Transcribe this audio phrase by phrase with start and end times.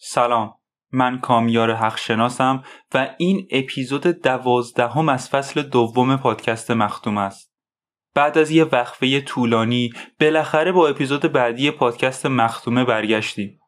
[0.00, 0.54] سلام.
[0.92, 7.52] من کامیار حقشناسم و این اپیزود دوازدهم از فصل دوم پادکست مختوم است.
[8.14, 13.60] بعد از یه وقفه طولانی بالاخره با اپیزود بعدی پادکست مختومه برگشتیم.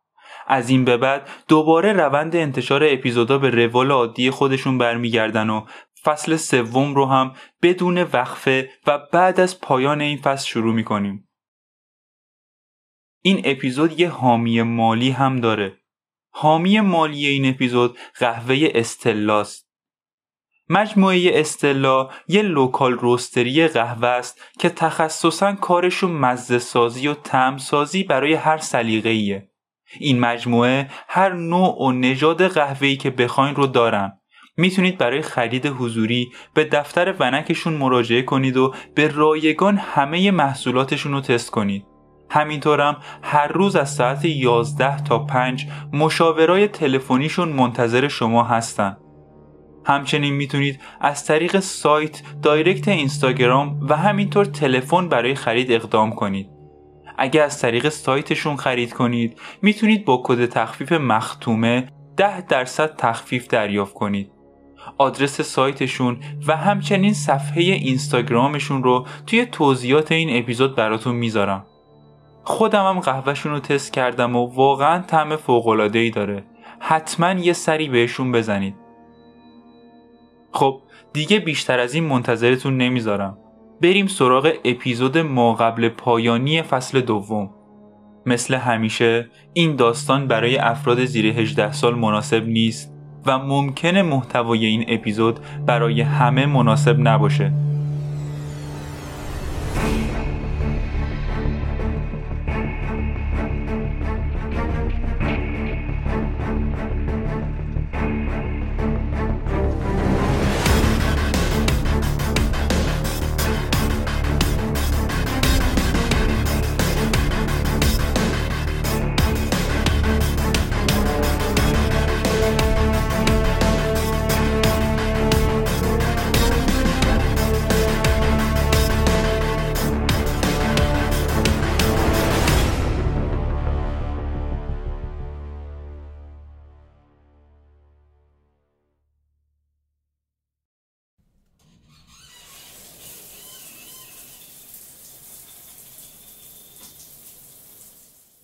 [0.47, 5.67] از این به بعد دوباره روند انتشار اپیزودا به روال عادی خودشون برمیگردن و
[6.05, 11.29] فصل سوم رو هم بدون وقفه و بعد از پایان این فصل شروع می‌کنیم.
[13.23, 15.80] این اپیزود یه حامی مالی هم داره.
[16.31, 19.71] حامی مالی این اپیزود قهوه استلاست
[20.69, 28.03] مجموعه استلا یه لوکال روستری قهوه است که تخصصا کارشون مزه سازی و تم سازی
[28.03, 29.51] برای هر سلیقه‌ایه.
[29.99, 34.13] این مجموعه هر نوع و نژاد قهوه‌ای که بخواین رو دارن.
[34.57, 41.21] می‌تونید برای خرید حضوری به دفتر ونکشون مراجعه کنید و به رایگان همه محصولاتشون رو
[41.21, 41.90] تست کنید.
[42.31, 48.97] همینطورم هر روز از ساعت 11 تا 5 مشاورای تلفنیشون منتظر شما هستن.
[49.85, 56.49] همچنین می‌تونید از طریق سایت، دایرکت اینستاگرام و همینطور تلفن برای خرید اقدام کنید.
[57.19, 63.95] اگر از طریق سایتشون خرید کنید می‌تونید با کد تخفیف مختومه 10 درصد تخفیف دریافت
[63.95, 64.33] کنید.
[64.99, 71.65] آدرس سایتشون و همچنین صفحه اینستاگرامشون رو توی توضیحات این اپیزود براتون می‌ذارم.
[72.45, 75.39] خودم هم قهوهشون رو تست کردم و واقعا طعم
[75.95, 76.45] ای داره.
[76.79, 78.75] حتما یه سری بهشون بزنید.
[80.53, 80.81] خب
[81.13, 83.39] دیگه بیشتر از این منتظرتون نمی‌ذارم.
[83.83, 87.51] بریم سراغ اپیزود ما قبل پایانی فصل دوم.
[88.27, 92.93] مثل همیشه این داستان برای افراد زیر 18 سال مناسب نیست
[93.27, 97.53] و ممکنه محتوای این اپیزود برای همه مناسب نباشه.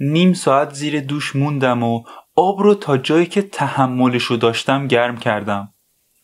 [0.01, 5.73] نیم ساعت زیر دوش موندم و آب رو تا جایی که تحملشو داشتم گرم کردم.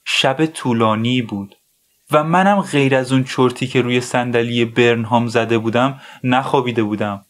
[0.04, 1.56] شب طولانی بود
[2.10, 7.24] و منم غیر از اون چرتی که روی صندلی برنهام زده بودم نخوابیده بودم.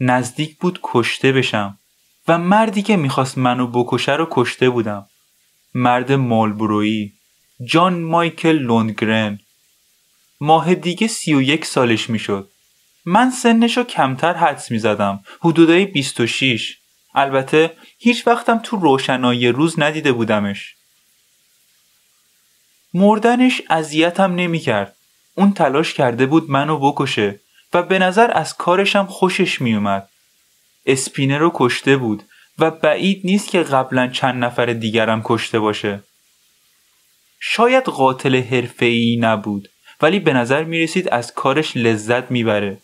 [0.00, 1.78] نزدیک بود کشته بشم
[2.28, 5.06] و مردی که می‌خواست منو بکشه رو کشته بودم.
[5.74, 7.12] مرد مالبرویی
[7.64, 9.40] جان مایکل لوندگرن.
[10.40, 12.50] ماه دیگه سی و یک سالش می‌شد.
[13.04, 16.76] من سنشو کمتر حدس می زدم حدودای 26
[17.14, 20.74] البته هیچ وقتم تو روشنایی روز ندیده بودمش.
[22.94, 24.96] مردنش اذیتم نمی کرد
[25.34, 27.40] اون تلاش کرده بود منو بکشه
[27.72, 30.08] و به نظر از کارشم خوشش می اومد
[30.86, 32.22] اسپینه رو کشته بود
[32.58, 36.02] و بعید نیست که قبلا چند نفر دیگرم کشته باشه.
[37.40, 39.68] شاید قاتل حرفه‌ای نبود
[40.00, 42.78] ولی به نظر می رسید از کارش لذت می‌بره.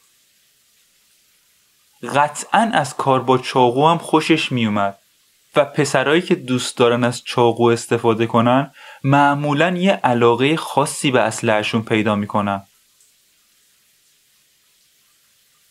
[2.06, 4.98] قطعا از کار با چاقو هم خوشش میومد
[5.56, 8.70] و پسرایی که دوست دارن از چاقو استفاده کنن
[9.04, 12.62] معمولا یه علاقه خاصی به اسلحهشون پیدا می‌کنن.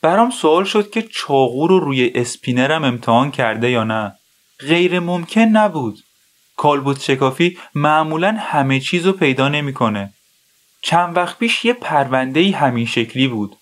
[0.02, 4.16] برام سوال شد که چاقو رو روی اسپینرم امتحان کرده یا نه.
[4.60, 6.00] غیر ممکن نبود.
[6.58, 10.14] کالبوت شکافی معمولا همه چیز رو پیدا نمی‌کنه.
[10.82, 13.56] چند وقت پیش یه پرونده همین شکلی بود.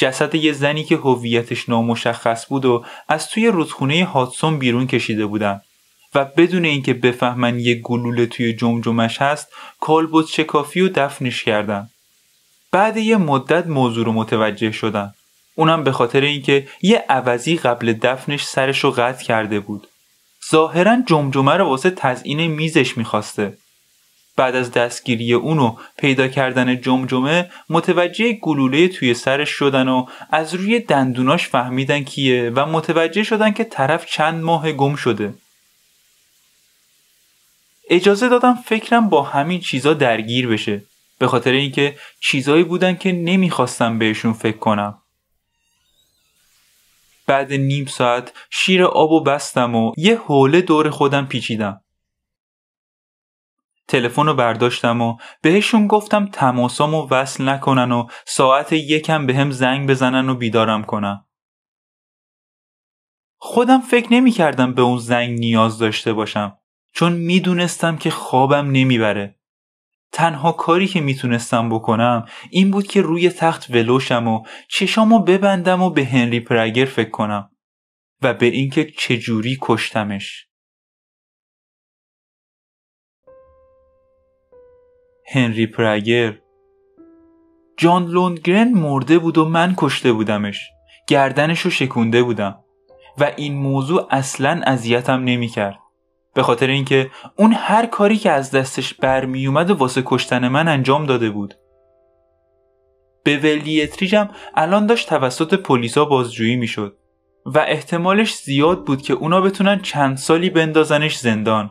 [0.00, 5.60] جسد یه زنی که هویتش نامشخص بود و از توی رودخونه هاتسون بیرون کشیده بودن.
[6.14, 9.48] و بدون اینکه بفهمن یه گلوله توی جمجمش هست
[9.80, 11.90] کالبوت شکافی و دفنش کردن.
[12.72, 15.14] بعد یه مدت موضوع رو متوجه شدن.
[15.54, 19.86] اونم به خاطر اینکه یه عوضی قبل دفنش سرش رو قطع کرده بود.
[20.50, 23.58] ظاهرا جمجمه رو واسه تزئین میزش می‌خواسته.
[24.36, 30.80] بعد از دستگیری اونو پیدا کردن جمجمه متوجه گلوله توی سرش شدن و از روی
[30.80, 35.34] دندوناش فهمیدن کیه و متوجه شدن که طرف چند ماه گم شده.
[37.90, 40.82] اجازه دادم فکرم با همین چیزا درگیر بشه
[41.18, 44.98] به خاطر اینکه چیزایی بودن که نمی‌خواستم بهشون فکر کنم.
[47.26, 51.80] بعد نیم ساعت شیر آب و بستم و یه حوله دور خودم پیچیدم.
[53.90, 59.88] تلفن رو برداشتم و بهشون گفتم تماسامو وصل نکنن و ساعت یکم به هم زنگ
[59.88, 61.24] بزنن و بیدارم کنن.
[63.36, 66.58] خودم فکر نمی کردم به اون زنگ نیاز داشته باشم
[66.94, 69.36] چون می‌دونستم که خوابم نمی‌بره.
[70.12, 75.90] تنها کاری که می‌تونستم بکنم این بود که روی تخت ولوشم و چشامو ببندم و
[75.90, 77.50] به هنری پرگر فکر کنم
[78.22, 80.49] و به اینکه چجوری کشتمش.
[85.32, 86.38] هنری پرگر.
[87.76, 90.70] جان لوندگرن مرده بود و من کشته بودمش.
[91.06, 92.58] گردنش رو شکونده بودم.
[93.18, 95.78] و این موضوع اصلا اذیتم نمی‌کرد.
[96.34, 101.06] به خاطر اینکه اون هر کاری که از دستش برمیومد و واسه کشتن من انجام
[101.06, 101.54] داده بود.
[103.24, 106.96] به ولیتریجم الان داشت توسط پلیسا بازجویی می‌شد.
[107.46, 111.70] و احتمالش زیاد بود که اونا بتونن چند سالی بندازنش زندان.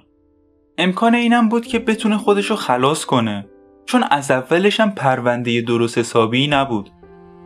[0.80, 3.46] امکان اینم بود که بتونه خودشو خلاص کنه.
[3.86, 6.90] چون از اولش هم پرونده درست حسابی نبود.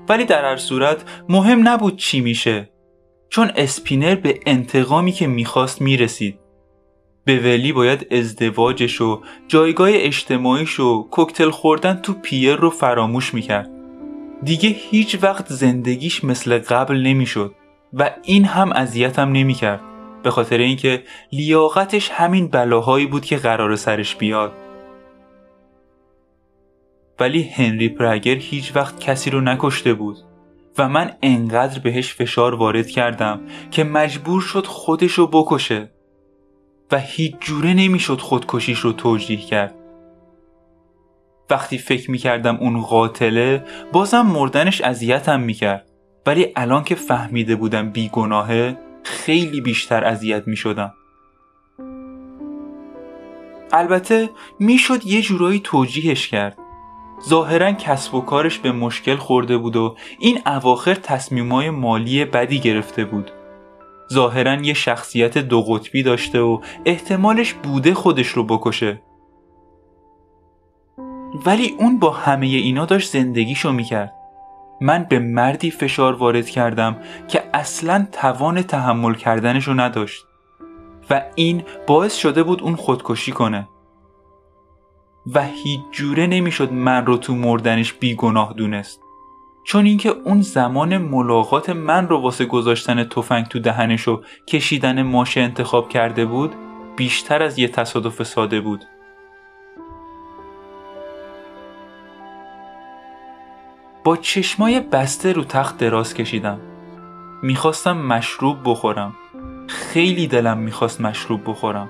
[0.09, 2.69] ولی در هر صورت مهم نبود چی میشه.
[3.29, 6.39] چون اسپینر به انتقامی که می‌خواست می‌رسید.
[7.25, 13.69] به ولی باید ازدواجش و جایگاه اجتماعیش و کوکتل خوردن تو پیر رو فراموش می‌کرد.
[14.43, 17.55] دیگه هیچ وقت زندگیش مثل قبل نمی‌شد
[17.93, 19.81] و این هم اذیتم نمی‌کرد.
[20.23, 24.51] به خاطر اینکه لیاقتش همین بلاهایی بود که قرار سرش بیاد.
[27.19, 30.17] ولی هنری پرگر هیچ وقت کسی رو نکشته بود
[30.77, 33.41] و من انقدر بهش فشار وارد کردم
[33.71, 35.91] که مجبور شد خودش رو بکشه
[36.91, 39.75] و هیچ جوره نمی‌شد خودکشیش رو توجیه کرد.
[41.49, 45.89] وقتی فکر می‌کردم اون قاتله بازم مردنش اذیتم می‌کرد.
[46.25, 50.93] ولی الان که فهمیده بودم بیگناهه خیلی بیشتر اذیت می‌شدم.
[53.71, 54.29] البته
[54.59, 56.57] می‌شد یه جورایی توجیهش کرد.
[57.29, 63.05] ظاهرا کسب و کارش به مشکل خورده بود و این اواخر تصمیمای مالی بدی گرفته
[63.05, 63.31] بود.
[64.13, 69.01] ظاهرا یه شخصیت دو قطبی داشته و احتمالش بوده خودش رو بکشه.
[71.45, 74.13] ولی اون با همه اینا داشت زندگیشو می‌کرد.
[74.81, 76.97] من به مردی فشار وارد کردم
[77.27, 80.25] که اصلا توان تحمل کردنشو نداشت
[81.09, 83.67] و این باعث شده بود اون خودکشی کنه.
[85.33, 88.99] و هیچ جوره نمی‌شد من رو تو مردنش بیگناه دونست.
[89.63, 95.41] چون اینکه اون زمان ملاقات من رو واسه گذاشتن تفنگ تو دهنش و کشیدن ماشه
[95.41, 96.55] انتخاب کرده بود
[96.95, 98.85] بیشتر از یه تصادف ساده بود.
[104.03, 106.59] با چشمای بسته رو تخت دراز کشیدم.
[107.41, 109.15] می‌خواستم مشروب بخورم.
[109.67, 111.89] خیلی دلم می‌خواست مشروب بخورم.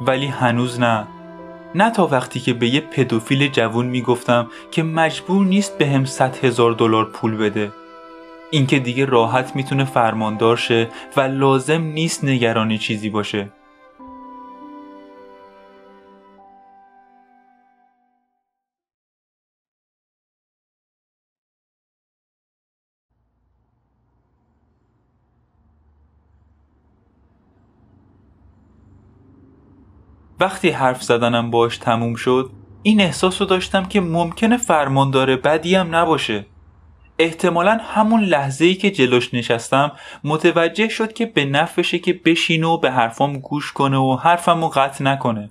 [0.00, 1.06] ولی هنوز نه.
[1.74, 6.44] نه تا وقتی که به یه پدوفیل جوون می‌گفتم که مجبور نیست به هم 100
[6.44, 7.72] هزار دلار پول بده.
[8.50, 13.48] اینکه دیگه راحت می‌تونه فرماندار شه و لازم نیست نگرانی چیزی باشه.
[30.42, 32.50] وقتی حرف زدنم باش تموم شد
[32.82, 36.46] این احساس رو داشتم که ممکنه فرماندار بدی هم نباشه.
[37.18, 39.92] احتمالا همون لحظه ای که جلوش نشستم
[40.24, 44.68] متوجه شد که به نفشه که بشینه و به حرفام گوش کنه و حرفم رو
[44.68, 45.50] قطع نکنه.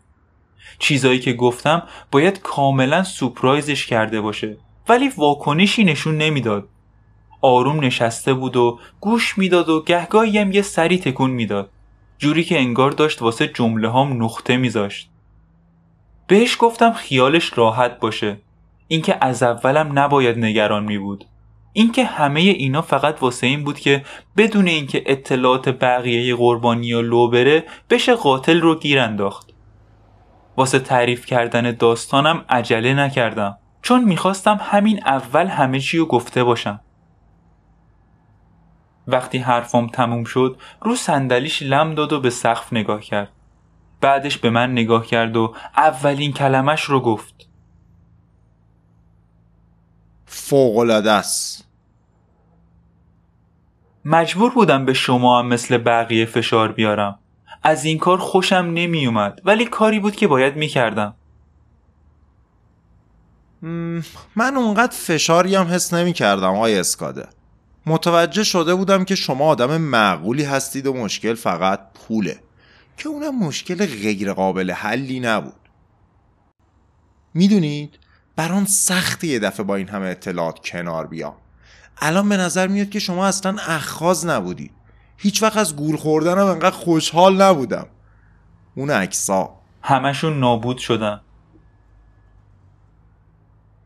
[0.80, 4.58] چیزایی که گفتم باید کاملا سپرایزش کرده باشه
[4.90, 6.68] ولی واکنشی نشون نمی‌داد.
[7.42, 11.70] آروم نشسته بود و گوش می‌داد و گهگاهی هم یه سری تکون می‌داد.
[12.22, 15.10] جوری که انگار داشت واسه جمله هام نقطه میذاشت.
[16.28, 18.38] بهش گفتم خیالش راحت باشه.
[18.88, 21.25] اینکه از اولم نباید نگران می بود
[21.74, 24.04] اینکه همه اینا فقط واسه این بود که
[24.38, 29.50] بدون اینکه اطلاعات بقیه قربانی و لو بره بشه قاتل رو گیر انداخت.
[30.58, 33.58] واسه تعریف کردن داستانم عجله نکردم.
[33.82, 36.80] چون می‌خواستم همین اول همه چی رو گفته باشم.
[39.12, 43.30] وقتی حرفم تموم شد رو صندلیش لم داد و به سقف نگاه کرد.
[44.01, 47.34] بعدش به من نگاه کرد و اولین کلمش رو گفت.
[50.25, 51.68] فوقلاده است.
[54.06, 57.20] مجبور بودم به شما هم مثل بقیه فشار بیارم.
[57.63, 61.15] از این کار خوشم نمی اومد ولی کاری بود که باید می کردم
[64.36, 67.27] من اونقدر فشاری هم حس نمی کردم آقای اسکاده.
[67.86, 72.40] متوجه شده بودم که شما آدم معقولی هستید و مشکل فقط پوله.
[72.98, 75.70] که اونم مشکل غیر قابل حلی نبود.
[77.34, 78.00] می‌دونید؟
[78.36, 81.36] برام سختی یه دفعه با این همه اطلاعات کنار بیام.
[81.98, 84.72] الان به نظر میاد که شما اصلا اخاز نبودید.
[85.18, 87.88] هیچ وقت از گول خوردنم انقدر خوشحال نبودم.
[88.76, 91.22] اون اکسا همشون نابود شدن.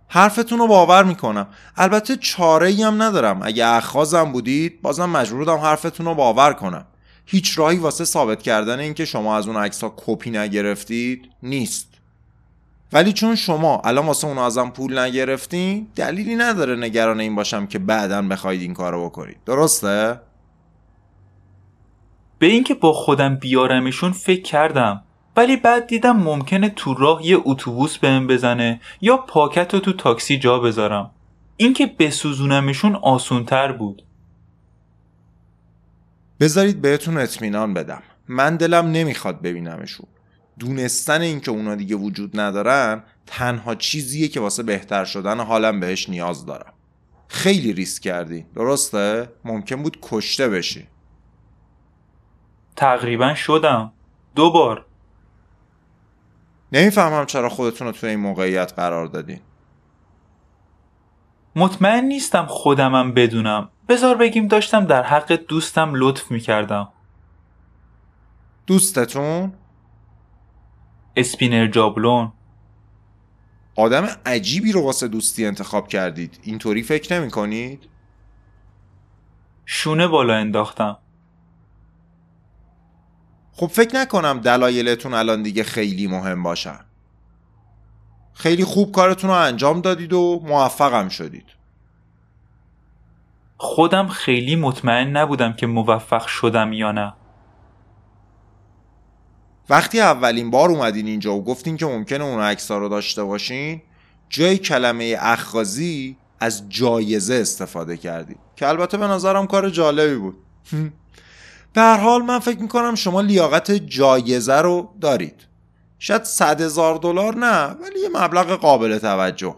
[0.07, 1.47] حرفتون رو باور می‌کنم.
[1.77, 3.39] البته چاره ای هم ندارم.
[3.43, 6.85] اگه اخازم بودید بازم مجبور حرفتون رو باور کنم.
[7.25, 11.87] هیچ راهی واسه ثابت کردن اینکه شما از اون عکس ها کپی نگرفتید نیست.
[12.93, 17.79] ولی چون شما الان واسه اون ازم پول نگرفتین دلیلی نداره نگران این باشم که
[17.79, 19.37] بعدا بخواید این کارو بکنید.
[19.45, 20.19] درسته؟
[22.39, 25.03] به اینکه با خودم بیارمشون فکر کردم.
[25.35, 30.39] ولی بعد دیدم ممکنه تو راه یه اتوبوس بهم بزنه یا پاکت رو تو تاکسی
[30.39, 31.11] جا بذارم.
[31.57, 34.03] اینکه بسوزونمشون آسونتر بود.
[36.39, 38.03] بذارید بهتون اطمینان بدم.
[38.27, 40.07] من دلم نمی‌خواد ببینمشون.
[40.59, 46.45] دونستن اینکه اونا دیگه وجود ندارن تنها چیزیه که واسه بهتر شدن حالم بهش نیاز
[46.45, 46.73] دارم.
[47.27, 48.45] خیلی ریسک کردی.
[48.55, 50.87] درسته؟ ممکن بود کشته بشی.
[52.75, 53.91] تقریبا شدم.
[54.35, 54.84] دو بار
[56.71, 59.39] نمی‌فهمم چرا خودتون رو توی این موقعیت قرار دادین.
[61.55, 63.69] مطمئن نیستم خودمم بدونم.
[63.89, 66.89] بذار بگیم داشتم در حق دوستم لطف می‌کردم.
[68.67, 69.53] دوستتون؟
[71.15, 72.31] اسپینر جابلون.
[73.75, 76.39] آدم عجیبی رو واسه دوستی انتخاب کردید.
[76.43, 77.89] اینطوری فکر نمی کنید؟
[79.65, 80.97] شونه بالا انداختم.
[83.55, 86.79] خب فکر نکنم دلایلتون الان دیگه خیلی مهم باشن.
[88.33, 91.45] خیلی خوب کارتون رو انجام دادید و موفقم شدید.
[93.57, 97.13] خودم خیلی مطمئن نبودم که موفق شدم یا نه.
[99.69, 103.81] وقتی اولین بار اومدین اینجا و گفتین که ممکنه اون عکس‌ها رو داشته باشین
[104.29, 110.37] جای کلمه اخخازی از جایزه استفاده کردید که البته به نظرم کار جالبی بود.
[111.75, 115.47] به هر حال من فکر می‌کنم شما لیاقت جایزه رو دارید.
[115.99, 119.55] شاید صد هزار دلار نه ولی یه مبلغ قابل توجه.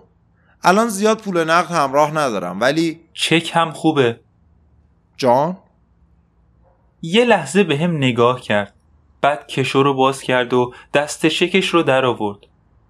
[0.63, 4.19] الان زیاد پول نقد همراه ندارم ولی چک هم خوبه.
[5.17, 5.57] جان؟
[7.01, 8.73] یه لحظه به هم نگاه کرد.
[9.21, 12.37] بعد کشو رو باز کرد و دست چکش رو در آورد.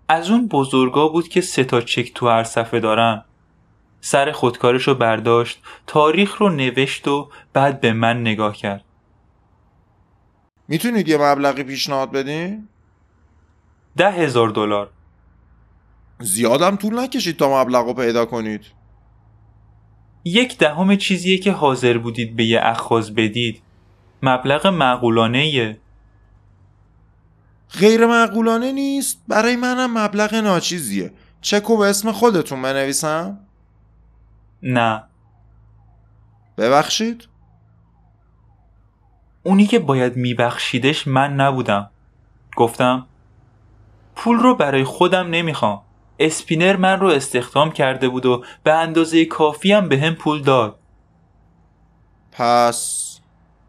[0.09, 3.23] از اون بزرگا بود که سه تا چک تو هر صفحه دارن.
[4.01, 8.83] سر خودکارش رو برداشت تاریخ رو نوشت و بعد به من نگاه کرد.
[10.67, 12.67] می‌تونید یه مبلغی پیشنهاد بدین؟
[13.97, 14.89] ده هزار دلار.
[16.19, 18.61] زیادم طول نکشید تا مبلغ رو پیدا کنید.
[20.23, 23.61] یک دهم چیزیه که حاضر بودید به یه اخاز بدید.
[24.23, 25.77] مبلغ معقولانه
[27.79, 29.21] غیر معقولانه نیست.
[29.27, 31.13] برای منم مبلغ ناچیزیه.
[31.41, 33.39] چکو به اسم خودتون بنویسم؟
[34.63, 35.03] نه.
[36.57, 37.27] ببخشید؟
[39.47, 41.89] اونی که باید میبخشیدش من نبودم.
[42.55, 43.05] گفتم
[44.15, 45.81] پول رو برای خودم نمی‌خوام.
[46.19, 50.79] اسپینر من رو استخدام کرده بود و به اندازه کافی هم به هم پول داد.
[52.31, 53.19] پس؟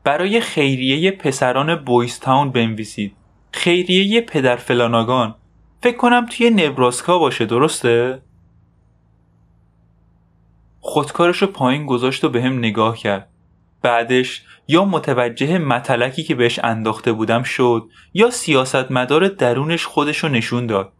[0.04, 3.16] برای خیریه پسران بویستاون بنویسید.
[3.52, 5.35] خیریه پدر فلاناگان.
[5.82, 8.23] فکر کنم توی نبراسکا باشه درسته؟
[10.80, 13.28] خودکارش رو پایین گذاشت و به هم نگاه کرد.
[13.82, 20.66] بعدش یا متوجه متلکی که بهش انداخته بودم شد یا سیاستمدار درونش خودش رو نشون
[20.66, 20.92] داد.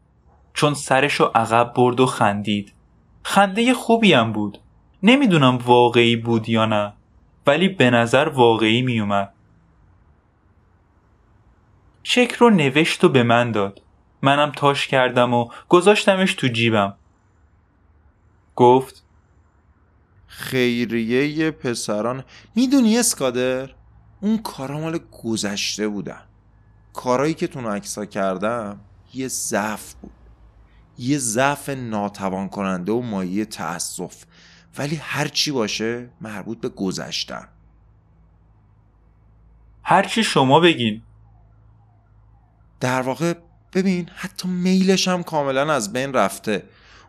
[0.55, 2.73] چون سرش رو عقب برد و خندید.
[3.23, 4.59] خنده خوبی هم بود.
[5.03, 6.93] نمی‌دونم واقعی بود یا نه
[7.47, 9.33] ولی به نظر واقعی میومد
[12.03, 13.83] چک رو نوشت و به من داد.
[14.23, 16.95] منم تاش کردم و گذاشتمش تو جیبم.
[18.57, 19.05] گفت
[20.29, 22.25] خیریه پسران.
[22.55, 23.71] می‌دونی اسکادر؟
[24.21, 26.23] اون کارا مال گذشته بودن.
[26.93, 28.81] کارایی که تو عکسا کردم
[29.15, 30.11] یه ضعف بود.
[30.99, 34.25] یه ضعف ناتوان کننده و مایه تأسف.
[34.79, 37.49] ولی هر چی باشه مربوط به گذشتن.
[39.83, 41.03] هر چی شما بگین.
[42.81, 43.35] در واقع
[43.73, 46.65] ببین حتی میلش هم کاملا از بین رفته.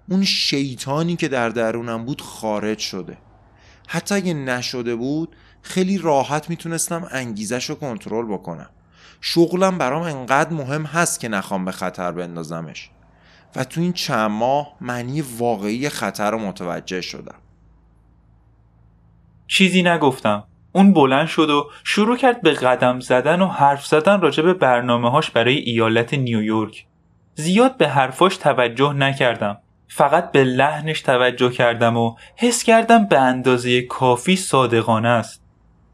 [0.09, 3.17] اون شیطانی که در درونم بود خارج شده.
[3.87, 8.69] حتی اگه نشده بود خیلی راحت می‌تونستم انگیزش رو کنترل بکنم.
[9.21, 12.89] شغلم برام انقدر مهم هست که نخوام به خطر بندازمش.
[13.55, 17.35] و تو این چند ماه معنی واقعی خطر رو متوجه شدم.
[19.47, 20.43] چیزی نگفتم.
[20.71, 25.11] اون بلند شد و شروع کرد به قدم زدن و حرف زدن راجع به برنامه
[25.11, 26.85] هاش برای ایالت نیویورک.
[27.35, 29.57] زیاد به حرفاش توجه نکردم.
[29.91, 35.43] فقط به لحنش توجه کردم و حس کردم به اندازه کافی صادقانه است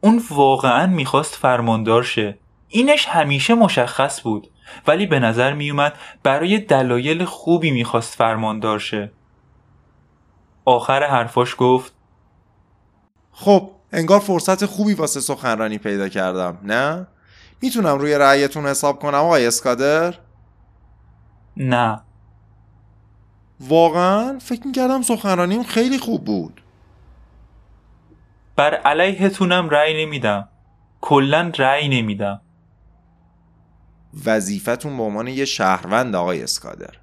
[0.01, 2.37] اون واقعا می‌خواست فرماندار شه
[2.67, 4.47] اینش همیشه مشخص بود
[4.87, 9.11] ولی به نظر میومد برای دلایل خوبی می‌خواست فرماندار شه
[10.65, 11.93] آخر حرفاش گفت
[13.31, 17.07] خب انگار فرصت خوبی واسه سخنرانی پیدا کردم نه؟
[17.61, 20.15] می‌تونم روی رأیتون حساب کنم آقای اسکادر؟
[21.57, 22.01] نه
[23.59, 26.61] واقعا فکر می‌کردم سخنرانیم خیلی خوب بود.
[28.55, 30.49] بر علیهتونم رأی نمیدم.
[31.01, 32.41] کلا رأی نمیدم.
[34.25, 36.93] وظیفتون به عنوان یه شهروند آقای اسکادر.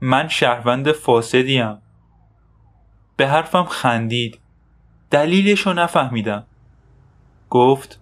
[0.00, 1.78] من شهروند فاسدیم.
[3.16, 4.38] به حرفم خندید.
[5.10, 6.46] دلیلشو نفهمیدم.
[7.50, 8.00] گفت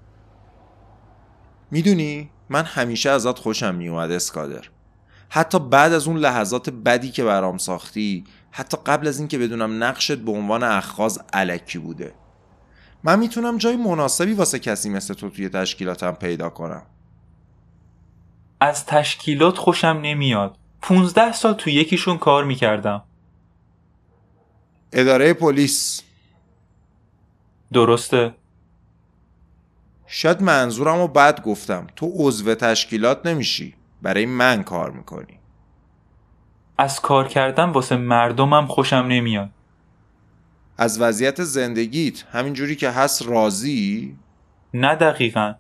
[1.71, 4.65] می‌دونی من همیشه ازت خوشم میومد اسکادر.
[5.33, 10.19] حتی بعد از اون لحظات بدی که برام ساختی حتی قبل از اینکه بدونم نقشت
[10.19, 12.15] به عنوان اخاز علکی بوده.
[13.05, 16.83] من می‌تونم جای مناسبی واسه کسی مثل تو توی تشکیلاتم پیدا کنم.
[18.61, 20.57] از تشکیلات خوشم نمیاد.
[20.83, 23.03] پونزده سال تو یکیشون کار می‌کردم.
[24.93, 26.03] اداره پلیس.
[27.73, 28.35] درسته.
[30.07, 31.87] شاید منظورم رو بد گفتم.
[31.97, 33.75] تو عضو تشکیلات نمیشی.
[34.03, 35.39] برای من کار می‌کنی.
[36.79, 39.51] از کار کردن واسه مردمم خوشم نمیاد.
[40.79, 44.17] از وضعیت زندگیت همین جوری که هست راضی؟
[44.75, 45.55] نه دقیقا.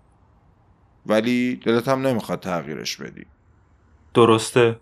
[1.06, 3.26] ولی دلت هم نمی‌خواد تغییرش بدی.
[4.14, 4.80] درسته.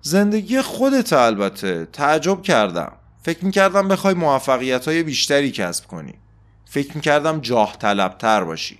[0.00, 1.86] زندگی خودت البته.
[1.86, 2.92] تعجب کردم.
[3.22, 6.14] فکر می‌کردم بخوای موفقیت های بیشتری کسب کنی.
[6.64, 8.78] فکر می‌کردم جاه طلبتر باشی.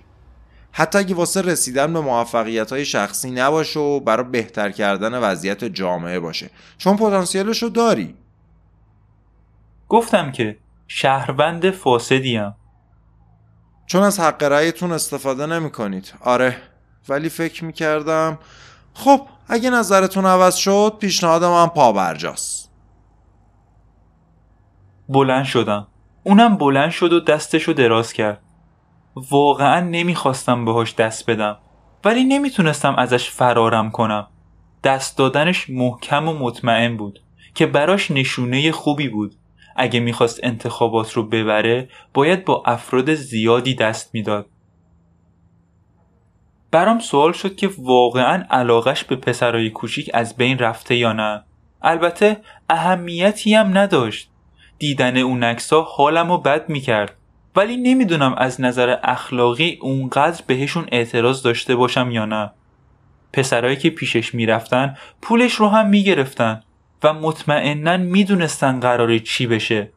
[0.71, 6.19] حتی اگه واسه رسیدن به موفقیت های شخصی نباشه و برای بهتر کردن وضعیت جامعه
[6.19, 6.49] باشه.
[6.77, 8.15] چون پتانسیلش رو داری.
[9.87, 12.55] گفتم که شهروند فاسدیم.
[13.85, 16.57] چون از حق رأیتون استفاده نمی کنید آره
[17.09, 18.39] ولی فکر می کردم
[18.93, 22.71] خب اگه نظرتون عوض شد پیشنهاد من پابرجاست
[25.09, 25.87] بلند شدم.
[26.23, 28.41] اونم بلند شد و دستشو دراز کرد.
[29.15, 31.57] واقعا نمی‌خواستم بهاش دست بدم
[32.05, 34.27] ولی نمی‌تونستم ازش فرارم کنم.
[34.83, 37.19] دست دادنش محکم و مطمئن بود
[37.55, 39.35] که براش نشونه خوبی بود.
[39.75, 44.49] اگه می‌خواست انتخابات رو ببره باید با افراد زیادی دست می‌داد.
[46.71, 51.43] برام سوال شد که واقعا علاقش به پسرای کوچیک از بین رفته یا نه.
[51.81, 52.37] البته
[52.69, 54.31] اهمیتی هم نداشت.
[54.79, 57.18] دیدن اون اکسا حالم رو بد می‌کرد.
[57.55, 62.51] ولی نمی‌دونم از نظر اخلاقی اونقدر بهشون اعتراض داشته باشم یا نه.
[63.33, 66.63] پسرایی که پیشش می‌رفتن پولش رو هم می‌گرفتن
[67.03, 69.91] و مطمئنا می‌دونستن قراره چی بشه.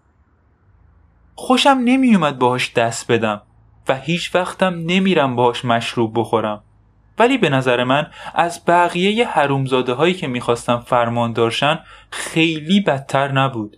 [1.35, 3.43] خوشم نمیومد باهاش دست بدم
[3.89, 6.63] و هیچ وقتم نمیرم باهاش مشروب بخورم.
[7.19, 11.79] ولی به نظر من از بقیه حرومزاده هایی که می‌خواستم فرمان دارشن
[12.11, 13.77] خیلی بدتر نبود.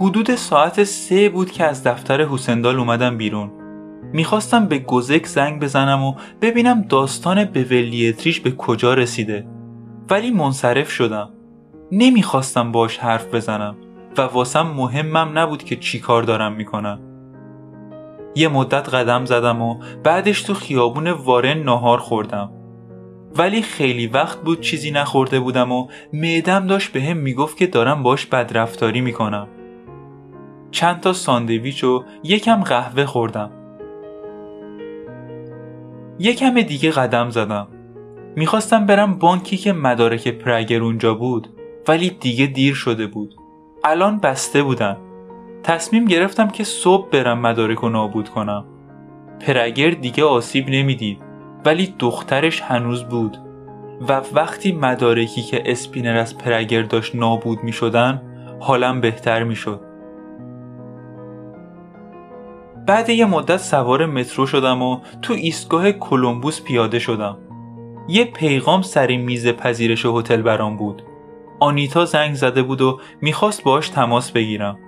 [0.00, 3.50] حدود ساعت سه بود که از دفتر حسندال اومدم بیرون.
[4.12, 9.46] می‌خواستم به گزک زنگ بزنم و ببینم داستان بولیتریش به کجا رسیده.
[10.10, 11.30] ولی منصرف شدم.
[11.92, 13.76] نمی‌خواستم باش حرف بزنم
[14.18, 17.00] و واسم مهمم نبود که چی کار دارم می‌کنم.
[18.34, 22.50] یه مدت قدم زدم و بعدش تو خیابون وارن ناهار خوردم.
[23.36, 28.02] ولی خیلی وقت بود چیزی نخورده بودم و معدم داشت به هم می‌گفت که دارم
[28.02, 29.48] باش بدرفتاری می‌کنم.
[30.70, 33.50] چند تا ساندویچ و یکم قهوه خوردم.
[36.18, 37.68] یکم دیگه قدم زدم.
[38.36, 41.48] می‌خواستم برم بانکی که مدارک پرگر اونجا بود
[41.88, 43.34] ولی دیگه دیر شده بود.
[43.84, 44.96] الان بسته بودن
[45.62, 48.64] تصمیم گرفتم که صبح برم مدارک رو نابود کنم.
[49.40, 51.18] پرگر دیگه آسیب نمی‌دید
[51.64, 53.38] ولی دخترش هنوز بود.
[54.08, 58.22] و وقتی مدارکی که اسپینر از پرگر داشت نابود می شدن
[58.60, 59.87] حالم بهتر می شد.
[62.88, 67.38] بعد یه مدت سوار مترو شدم و تو ایستگاه کلمبوس پیاده شدم.
[68.08, 71.02] یه پیغام سر میز پذیرش هتل برام بود.
[71.60, 74.78] آنیتا زنگ زده بود و می‌خواست باش تماس بگیرم.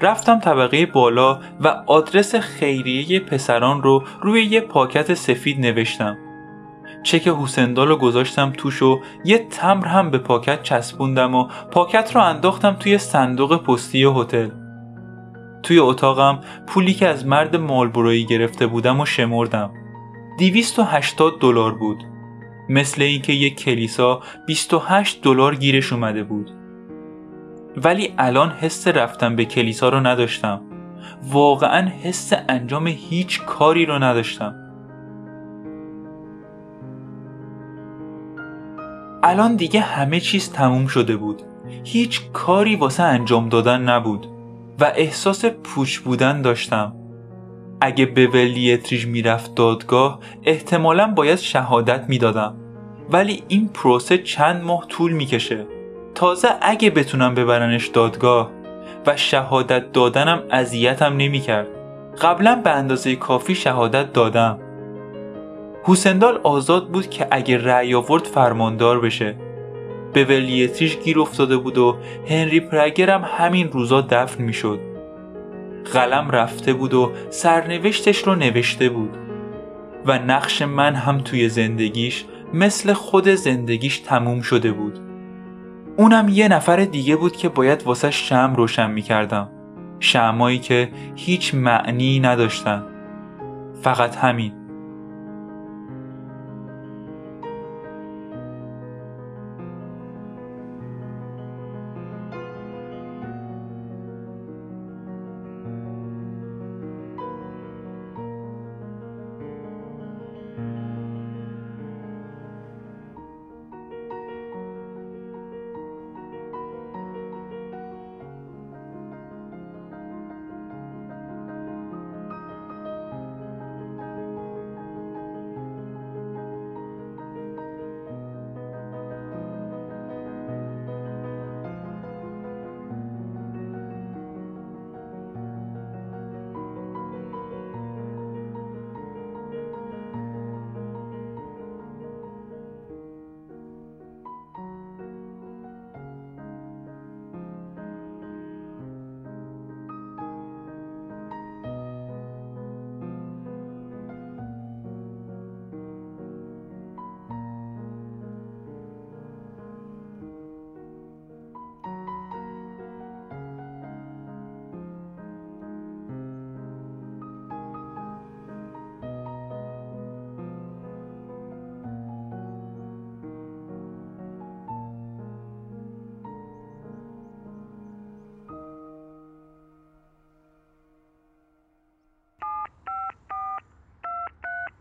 [0.00, 6.18] رفتم طبقه بالا و آدرس خیریه پسران رو روی یه پاکت سفید نوشتم.
[7.02, 12.22] چک حسندال رو گذاشتم توش و یه تمر هم به پاکت چسبوندم و پاکت رو
[12.22, 14.48] انداختم توی صندوق پستی هتل
[15.66, 19.70] توی اتاقم پولی که از مرد مالبرویی گرفته بودم و شمردم.
[20.38, 22.04] 280 دلار بود.
[22.68, 26.50] مثل اینکه یک کلیسا 28 دلار گیرش اومده بود.
[27.76, 30.60] ولی الان حس رفتم به کلیسا رو نداشتم.
[31.32, 34.54] واقعا حس انجام هیچ کاری رو نداشتم.
[39.22, 41.42] الان دیگه همه چیز تموم شده بود.
[41.84, 44.35] هیچ کاری واسه انجام دادن نبود.
[44.80, 46.92] و احساس پوچ بودن داشتم.
[47.80, 52.56] اگه به ولیتریج می‌رفت دادگاه احتمالا باید شهادت می‌دادم.
[53.10, 55.66] ولی این پروسه چند ماه طول می‌کشه.
[56.14, 58.50] تازه اگه بتونم ببرنش دادگاه
[59.06, 61.66] و شهادت دادنم اذیتم نمی‌کرد.
[62.20, 64.58] قبلا به اندازه کافی شهادت دادم.
[65.84, 69.36] حسندال آزاد بود که اگه رأی آورد فرماندار بشه.
[70.16, 71.96] به ولیتریش گیر افتاده بود و
[72.28, 74.80] هنری پرگر هم همین روزا دفن می‌شد.
[75.92, 79.16] قلم رفته بود و سرنوشتش رو نوشته بود.
[80.06, 82.24] و نقش من هم توی زندگیش
[82.54, 84.98] مثل خود زندگیش تموم شده بود.
[85.96, 89.48] اونم یه نفر دیگه بود که باید واسه شم روشن می‌کردم.
[90.00, 92.82] شمایی که هیچ معنی نداشتن.
[93.82, 94.52] فقط همین.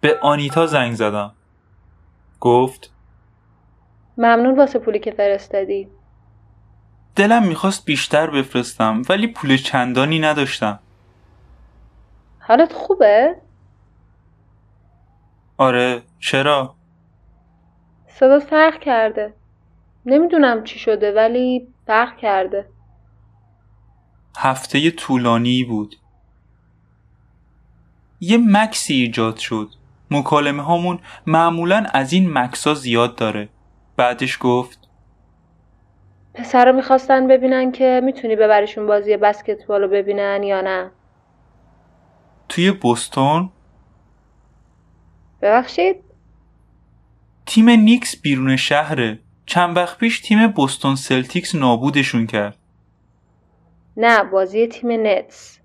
[0.05, 1.31] به آنیتا زنگ زدم.
[2.39, 2.93] گفت
[4.17, 5.87] ممنون واسه پولی که فرستادی.
[7.15, 10.79] دلم می‌خواست بیشتر بفرستم ولی پول چندانی نداشتم.
[12.39, 13.35] حالت خوبه؟
[15.57, 16.75] آره چرا؟
[18.07, 19.33] صدات فرق کرده.
[20.05, 22.69] نمی‌دونم چی شده ولی فرق کرده.
[24.37, 25.95] هفته طولانی بود.
[28.19, 29.69] یه مکثی ایجاد شد.
[30.11, 33.49] مکالمه هامون معمولا از این مکثا زیاد داره.
[33.97, 34.79] بعدش گفت
[36.33, 40.91] پسرا می‌خواستن ببینن که می‌تونی ببریشون بازی بسکتبال رو ببینن یا نه.
[42.49, 43.49] توی بوستون
[45.41, 45.95] ببخشید؟
[47.45, 52.57] تیم نیکس بیرون شهره چند وقت پیش تیم بوستون سلتیکس نابودشون کرد.
[53.97, 55.59] نه بازی تیم نتس.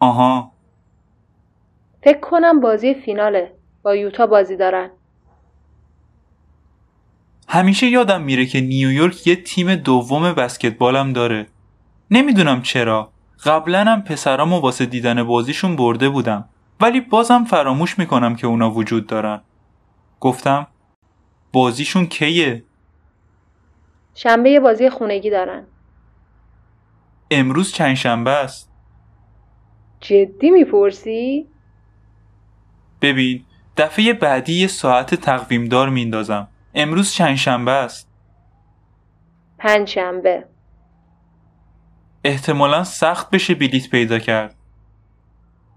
[0.00, 0.53] آها.
[2.04, 3.54] فکر کنم بازی فیناله.
[3.82, 4.90] با یوتا بازی دارن.
[7.48, 11.46] همیشه یادم میره که نیویورک یه تیم دوم بسکتبالم داره.
[12.10, 13.12] نمی‌دونم چرا.
[13.44, 16.48] قبلا هم پسرامو واسه دیدن بازیشون برده بودم.
[16.80, 19.40] ولی بازم فراموش می‌کنم که اونا وجود دارن.
[20.20, 20.66] گفتم
[21.52, 22.64] بازیشون کیه؟
[24.14, 25.66] شنبه یه بازی خونگی دارن.
[27.30, 28.70] امروز چند شنبه است؟
[30.00, 31.53] جدی می‌پرسی؟
[33.00, 33.44] ببین
[33.76, 38.08] دفعه بعدی یه ساعت تقویمدار میندازم امروز چند شنبه است؟
[39.58, 40.44] پنج شنبه
[42.24, 44.54] احتمالا سخت بشه بلیت پیدا کرد.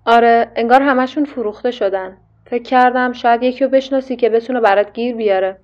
[0.06, 2.18] آره انگار همشون فروخته شدن.
[2.50, 5.60] فکر کردم شاید یکی رو بشناسی که بتونه برات گیر بیاره.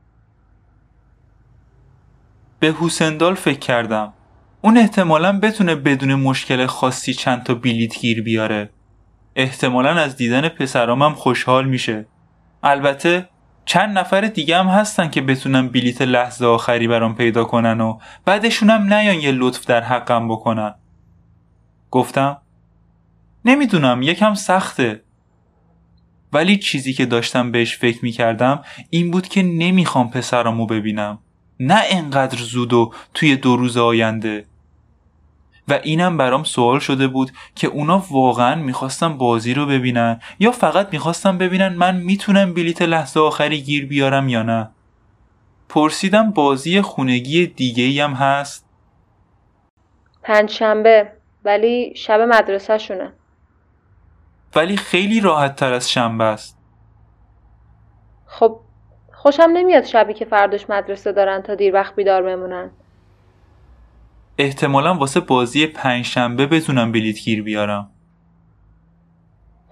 [2.59, 4.13] به حسندال فکر کردم.
[4.61, 8.69] اون احتمالا بتونه بدون مشکل خاصی چند تا بلیت گیر بیاره.
[9.35, 12.05] احتمالا از دیدن پسرامم خوشحال میشه.
[12.63, 13.29] البته
[13.65, 18.93] چند نفر دیگه هم هستن که بتونن بلیت لحظه آخری برام پیدا کنن و بعدشونم
[18.93, 20.75] نیان یه لطف در حقم بکنن.
[21.91, 22.37] گفتم
[23.45, 25.03] نمی‌دونم یکم سخته.
[26.33, 31.19] ولی چیزی که داشتم بهش فکر می‌کردم این بود که نمی‌خوام پسرامو ببینم.
[31.59, 34.45] نه انقدر زود و توی دو روز آینده.
[35.67, 40.93] و اینم برام سوال شده بود که اونا واقعا می‌خواستن بازی رو ببینن یا فقط
[40.93, 44.69] می‌خواستن ببینن من می‌تونم بلیت لحظه آخری گیر بیارم یا نه؟
[45.69, 48.65] پرسیدم بازی خونگی دیگه هم هست؟
[50.23, 51.11] پنج شنبه
[51.45, 53.13] ولی شب مدرسه شونه
[54.55, 56.57] ولی خیلی راحت تر از شنبه است.
[58.25, 58.59] خب
[59.13, 62.71] خوشم نمیاد شبی که فرداش مدرسه دارن تا دیر وقت بیدار بمونن.
[64.37, 67.89] احتمالا واسه بازی پنج شنبه بتونم بلیت گیر بیارم.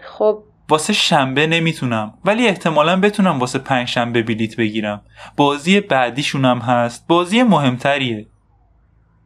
[0.04, 0.44] خب.
[0.70, 5.02] واسه شنبه نمی‌تونم ولی احتمالا بتونم واسه پنج شنبه بلیت بگیرم.
[5.38, 7.08] بازی بعدیشونم هست.
[7.08, 8.28] بازی مهمتریه.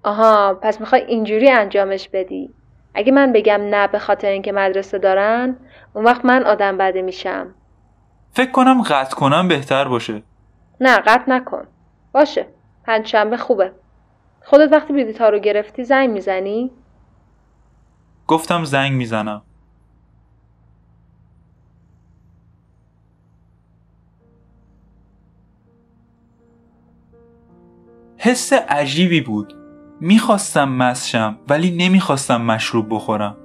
[0.03, 2.49] آها پس می‌خوای اینجوری انجامش بدی.
[2.95, 5.55] اگه من بگم نه به خاطر اینکه مدرسه دارن
[5.93, 7.55] اون وقت من آدم بده میشم.
[8.31, 10.23] فکر کنم قطع کنم بهتر باشه.
[10.81, 11.67] نه قطع نکن.
[12.13, 12.47] باشه.
[12.85, 13.71] پنجشنبه خوبه.
[14.47, 16.71] خودت وقتی بلیط رو گرفتی زنگ می‌زنی؟
[18.27, 19.41] گفتم زنگ می‌زنم.
[28.17, 29.53] حس عجیبی بود.
[30.01, 33.37] می‌خواستم مسشم ولی نمی‌خواستم مشروب بخورم.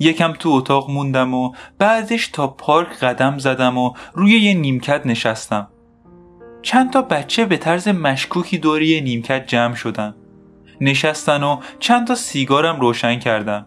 [0.00, 5.68] یکم تو اتاق موندم و بعدش تا پارک قدم زدم و روی یه نیمکت نشستم.
[6.62, 10.14] چند تا بچه به طرز مشکوکی دوری نیمکت جمع شدن.
[10.82, 13.66] نشستن و چند تا سیگارم روشن کردن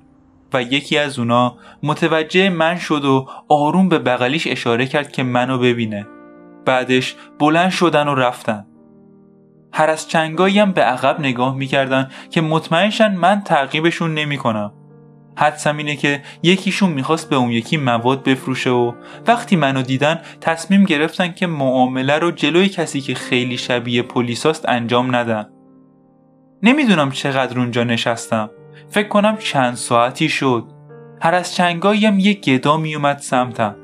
[0.54, 5.58] و یکی از اونا متوجه من شد و آروم به بغلیش اشاره کرد که منو
[5.58, 6.08] ببینه
[6.66, 8.66] بعدش بلند شدن و رفتن
[9.74, 14.74] هر از چنگایی هم به عقب نگاه می‌کردن که مطمئنشن من تعقیبشون نمی‌کنم.
[15.38, 18.92] حدسم اینه که یکیشون می‌خواست به اون یکی مواد بفروشه و
[19.28, 25.16] وقتی منو دیدن تصمیم گرفتن که معامله رو جلوی کسی که خیلی شبیه پلیساست انجام
[25.16, 25.55] ندن.
[26.66, 28.50] نمی‌دونم چقدر اونجا نشستم.
[28.90, 30.64] فکر کنم چند ساعتی شد.
[31.22, 33.76] هر از چنگایی هم یه گدا میومد سمتم.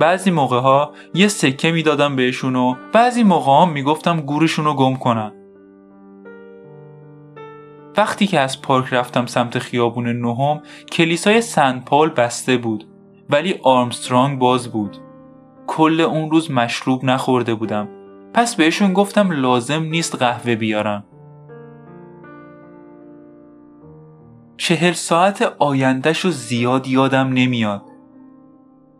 [0.00, 4.96] بعضی موقع ها یه سکه می‌دادم بهشون و بعضی موقع ها می‌گفتم گورشون رو گم
[4.96, 5.32] کنن
[7.96, 12.84] وقتی که از پارک رفتم سمت خیابون نهم کلیسای سن پال بسته بود
[13.30, 14.96] ولی آرمسترانگ باز بود
[15.66, 17.88] کل اون روز مشروب نخورده بودم
[18.34, 21.04] پس بهشون گفتم لازم نیست قهوه بیارم
[24.60, 27.82] چهل ساعت آیندهش رو زیاد یادم نمیاد.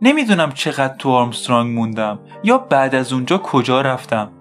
[0.01, 4.31] نمی‌دونم چقدر تو آرمسترانگ موندم یا بعد از اونجا کجا رفتم.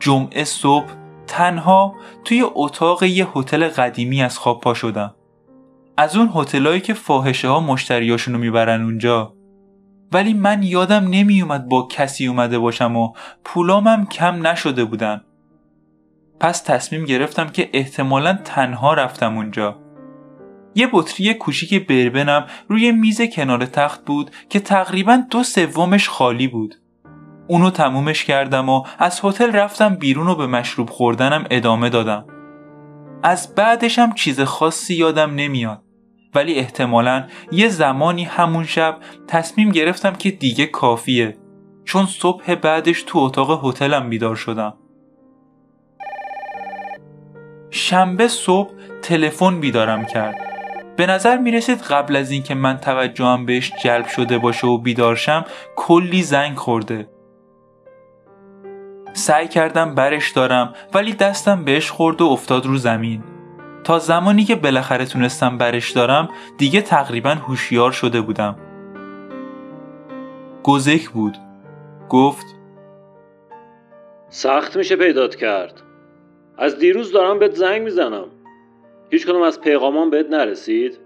[0.00, 0.92] جمعه صبح
[1.26, 1.94] تنها
[2.24, 5.14] توی اتاق یه هتل قدیمی از خواب پا شدم.
[5.96, 9.34] از اون هتلایی که فاحشه ها مشتریاشونو می‌برن اونجا.
[10.12, 13.12] ولی من یادم نمیومد با کسی اومده باشم و
[13.44, 15.20] پولامم کم نشده بودن.
[16.40, 19.78] پس تصمیم گرفتم که احتمالا تنها رفتم اونجا
[20.74, 26.74] یه بطری کوچیک بربنم روی میز کنار تخت بود که تقریبا دو سومش خالی بود.
[27.46, 32.26] اونو تمومش کردم و از هتل رفتم بیرون و به مشروب خوردنم ادامه دادم.
[33.22, 35.82] از بعدشم چیز خاصی یادم نمیاد.
[36.34, 38.98] ولی احتمالا یه زمانی همون شب
[39.28, 41.38] تصمیم گرفتم که دیگه کافیه
[41.84, 44.74] چون صبح بعدش تو اتاق هتلم بیدار شدم.
[47.78, 48.70] شنبه صبح
[49.02, 50.36] تلفن بیدارم کرد.
[50.96, 55.44] به نظر می رسید قبل از اینکه من توجهم بهش جلب شده باشه و بیدارشم
[55.76, 57.08] کلی زنگ خورده.
[59.12, 63.24] سعی کردم برش دارم ولی دستم بهش خورد و افتاد رو زمین.
[63.84, 68.56] تا زمانی که بالاخره تونستم برش دارم دیگه تقریبا هوشیار شده بودم.
[70.62, 71.36] گزک بود.
[72.08, 72.46] گفت
[74.28, 75.87] سخت میشه پیدات کرد.
[76.58, 78.26] از دیروز دارم بهت زنگ می‌زنم.
[79.10, 80.98] هیچ کدوم از پیغامان بهت نرسید؟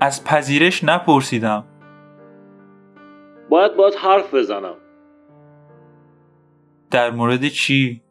[0.00, 1.64] از پذیرش نپرسیدم.
[3.48, 4.76] باید باید حرف بزنم.
[6.90, 8.02] در مورد چی؟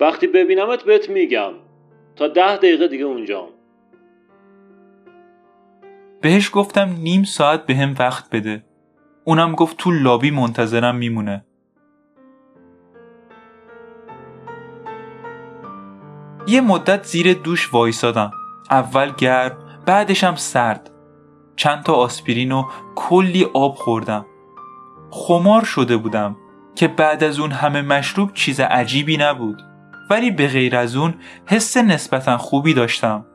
[0.00, 1.52] وقتی ببینمت بهت میگم.
[2.16, 3.48] تا ده دقیقه دیگه اونجام.
[6.20, 8.64] بهش گفتم نیم ساعت به هم وقت بده.
[9.24, 11.44] اونم گفت تو لابی منتظرم میمونه.
[16.46, 18.30] یه مدت زیر دوش وایسادم.
[18.70, 19.56] اول گرم
[19.86, 20.90] بعدشم سرد.
[21.56, 24.26] چند تا آسپرین و کلی آب خوردم.
[25.10, 26.36] خمار شده بودم
[26.74, 29.62] که بعد از اون همه مشروب چیز عجیبی نبود.
[30.10, 31.14] ولی به غیر از اون
[31.46, 33.26] حس نسبتا خوبی داشتم.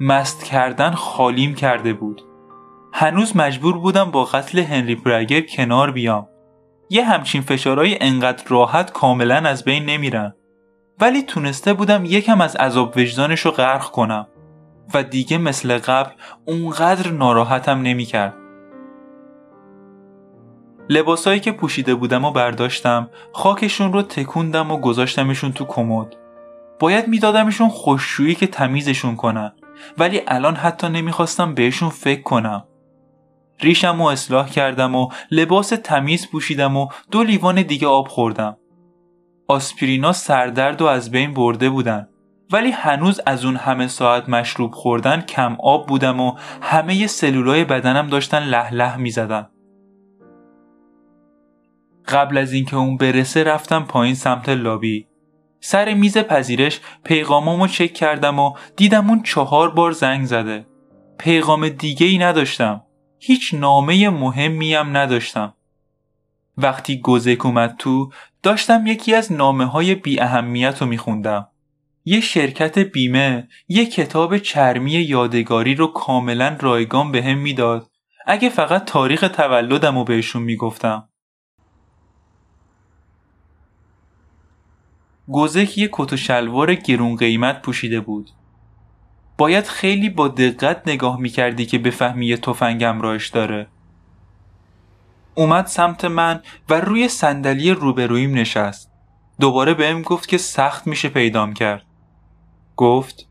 [0.00, 2.22] مست کردن خالیم کرده بود.
[2.92, 6.28] هنوز مجبور بودم با قتل هنری پرگر کنار بیام.
[6.90, 10.34] یه همچین فشارهای انقدر راحت کاملا از بین نمیرن.
[11.00, 14.26] ولی تونسته بودم یکم از عذاب وجدانش رو غرق کنم
[14.94, 16.10] و دیگه مثل قبل
[16.44, 18.34] اونقدر ناراحتم نمی‌کرد.
[20.88, 26.16] لباسایی که پوشیده بودم و برداشتم خاکشون رو تکوندم و گذاشتمشون تو کمد.
[26.78, 29.52] باید میدادمشون خوششویی که تمیزشون کنن
[29.98, 32.64] ولی الان حتی نمی‌خواستم بهشون فکر کنم.
[33.60, 38.56] ریشم و اصلاح کردم و لباس تمیز پوشیدم و دو لیوان دیگه آب خوردم.
[39.50, 42.08] آسپرینا سردرد و از بین برده بودن.
[42.52, 48.06] ولی هنوز از اون همه ساعت مشروب خوردن کم آب بودم و همه سلولای بدنم
[48.06, 49.48] داشتن لح لح می زدن.
[52.08, 55.06] قبل از اینکه اون برسه رفتم پایین سمت لابی.
[55.60, 60.66] سر میز پذیرش پیغامامو چک کردم و دیدم اون چهار بار زنگ زده.
[61.18, 62.82] پیغام دیگه ای نداشتم.
[63.18, 65.54] هیچ نامه مهمی هم نداشتم.
[66.58, 68.10] وقتی گزک اومد تو
[68.42, 71.48] داشتم یکی از نامه های بی اهمیت رو میخوندم.
[72.04, 77.90] یه شرکت بیمه یه کتاب چرمی یادگاری رو کاملا رایگان به هم می‌داد.
[78.26, 81.08] اگه فقط تاریخ تولدم رو بهشون می‌گفتم.
[85.32, 88.30] گزک یه کت و شلوار گرون قیمت پوشیده بود.
[89.38, 93.66] باید خیلی با دقت نگاه می‌کردی که بفهمی یه تفنگم راش داره.
[95.38, 98.90] اومد سمت من و روی صندلی روبرویم نشست.
[99.40, 101.82] دوباره بهم گفت که سخت میشه پیدام کرد.
[102.76, 103.26] گفت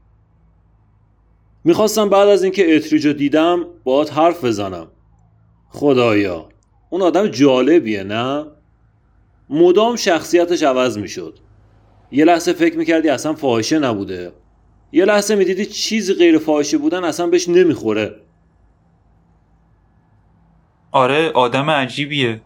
[1.64, 4.88] می‌خواستم بعد از اینکه اتریجو دیدم باهات حرف بزنم.
[5.70, 6.50] خدایا
[6.90, 8.46] اون آدم جالبیه نه؟
[9.50, 11.40] مدام شخصیتش عوض می‌شد.
[12.12, 14.32] یه لحظه فکر می‌کردی اصلا فاحشه نبوده.
[14.92, 18.16] یه لحظه می‌دیدی چیزی غیر فاحشه بودن اصلا بهش نمی‌خوره.
[20.92, 22.42] آره آدم عجیبیه.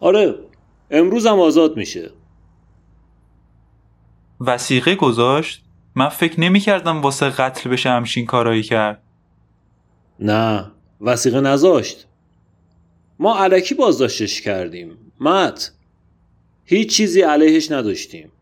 [0.00, 0.34] آره
[0.90, 2.10] امروز هم آزاد میشه.
[4.40, 5.64] وسیقه گذاشت؟
[5.94, 9.02] من فکر نمی کردم واسه قتل بشه همچین کارایی کرد.
[10.20, 12.06] نه وسیقه نذاشت.
[13.18, 14.96] ما علکی بازداشتش کردیم.
[15.20, 15.72] مت
[16.64, 18.32] هیچ چیزی علیهش نداشتیم.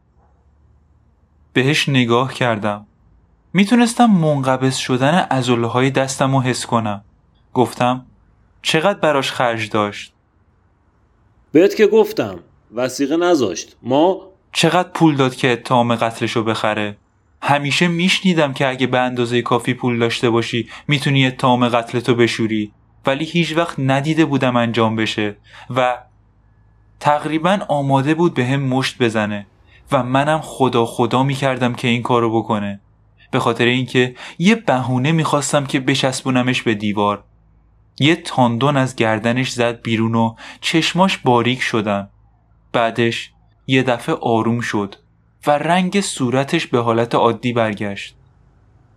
[1.53, 2.87] بهش نگاه کردم.
[3.53, 7.05] می‌تونستم منقبض شدن ازوله های دستم رو حس کنم.
[7.55, 8.07] گفتم
[8.68, 10.12] چقدر براش خرج داشت؟
[11.52, 12.38] بهت که گفتم
[12.74, 13.76] وسیقه نذاشت.
[13.83, 14.20] ما؟
[14.52, 16.96] چقدر پول داد که اتهام قتلش رو بخره؟
[17.42, 22.72] همیشه میشنیدم که اگه به اندازه کافی پول داشته باشی می‌تونی اتهام قتلتو بشوری.
[23.07, 25.37] ولی هیچ وقت ندیده بودم انجام بشه
[25.76, 25.98] و
[27.00, 29.46] تقریبا آماده بود به هم مشت بزنه
[29.92, 32.81] و منم خدا خدا می‌کردم که این کارو بکنه.
[33.31, 37.24] به خاطر اینکه یه بهونه می‌خواستم که بچسبونمش به دیوار.
[38.00, 42.08] یه تاندون از گردنش زد بیرون و چشماش باریک شدن
[42.72, 43.32] بعدش
[43.66, 44.94] یه دفعه آروم شد
[45.46, 48.16] و رنگ صورتش به حالت عادی برگشت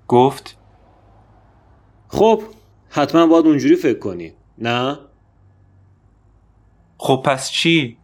[0.08, 0.58] گفت
[2.08, 2.44] خب
[2.90, 5.00] حتما باید اونجوری فکر کنی نه؟
[6.98, 7.98] خب پس چی؟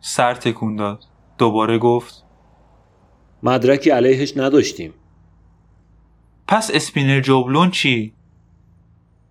[0.00, 1.04] سر تکون داد
[1.38, 2.24] دوباره گفت
[3.42, 4.94] مدرکی علیهش نداشتیم
[6.48, 8.14] پس اسپینر جوبلون چی؟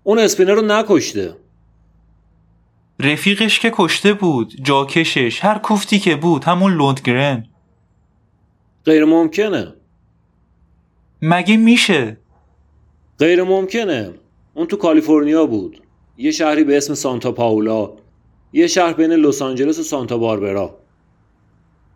[0.08, 1.36] اون اسپینر رو نکشته.
[3.00, 7.46] رفیقش که کشته بود جاکشش هر کوفتی که بود همون لوندگرن.
[8.86, 9.74] غیر ممکنه
[11.22, 12.18] مگه میشه؟
[13.20, 14.13] غیر ممکنه
[14.54, 15.82] اون تو کالیفرنیا بود.
[16.18, 17.91] یه شهری به اسم سانتا پاولا.
[18.54, 20.78] یه شهر بین لس آنجلس و سانتا باربرا.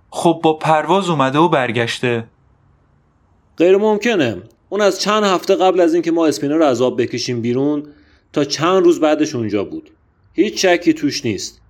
[0.10, 2.28] خب با پرواز اومده و برگشته.
[3.58, 4.38] غیر ممکنه
[4.70, 7.84] اون از چند هفته قبل از اینکه ما اسپینر رو از آب بکشیم بیرون
[8.34, 9.92] تا چند روز بعدش اونجا بود.
[10.34, 11.62] هیچ شکی توش نیست.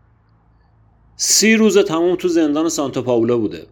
[1.16, 3.68] سی روز تمام تو زندان سانتا پاولا بوده.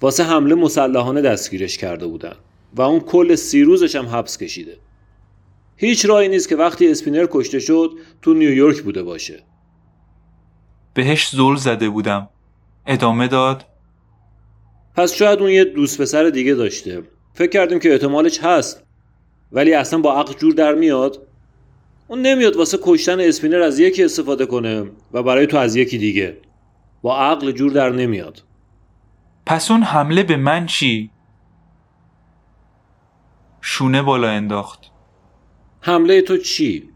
[0.00, 2.34] واسه حمله مسلحانه دستگیرش کرده بودن
[2.74, 4.76] و اون کل سی روزش هم حبس کشیده.
[5.76, 7.90] هیچ راهی نیست که وقتی اسپینر کشته شد
[8.22, 9.42] تو نیویورک بوده باشه.
[10.94, 12.28] بهش زل زده بودم.
[12.86, 13.64] ادامه داد.
[14.96, 17.02] پس شاید اون یه دوست پسر دیگه داشته.
[17.34, 18.82] فکر کردیم که احتمالش هست.
[19.52, 21.26] ولی اصلا با عقل جور در میاد.
[22.08, 26.36] اون نمیاد واسه کشتن اسپینر از یکی استفاده کنه و برای تو از یکی دیگه.
[27.02, 28.42] با عقل جور در نمیاد.
[29.46, 31.10] پس اون حمله به من چی؟
[33.60, 34.80] شونه بالا انداخت.
[35.80, 36.88] حمله تو چی؟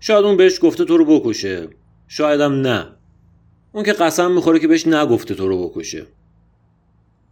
[0.00, 1.68] شاید اون بهش گفته تو رو بکشه.
[2.08, 2.86] شایدم نه.
[3.72, 6.06] اون که قسم می‌خوره که بهش نگفته تو رو بکشه.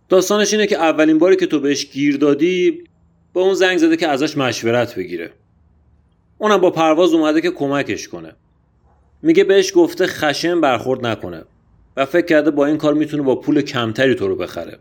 [0.09, 2.85] داستانش اینه که اولین باری که تو بهش گیر دادی
[3.33, 5.33] با اون زنگ زده که ازش مشورت بگیره.
[6.39, 8.37] اونم با پرواز اومده که کمکش کنه.
[9.23, 11.45] میگه بهش گفته خشن برخورد نکنه
[11.97, 14.79] و فکر کرده با این کار می‌تونه با پول کمتری تو رو بخره.